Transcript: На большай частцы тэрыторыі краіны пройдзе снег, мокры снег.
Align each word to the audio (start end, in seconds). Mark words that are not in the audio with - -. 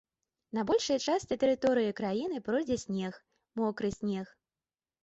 На 0.57 0.63
большай 0.69 0.99
частцы 1.07 1.37
тэрыторыі 1.43 1.93
краіны 2.01 2.43
пройдзе 2.49 2.79
снег, 2.87 3.21
мокры 3.63 3.97
снег. 4.01 4.35